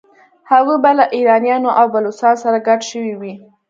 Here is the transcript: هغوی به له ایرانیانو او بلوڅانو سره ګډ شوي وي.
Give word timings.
هغوی 0.51 0.77
به 0.83 0.91
له 0.97 1.05
ایرانیانو 1.15 1.69
او 1.79 1.85
بلوڅانو 1.93 2.41
سره 2.43 2.57
ګډ 2.67 2.79
شوي 2.91 3.13
وي. 3.21 3.33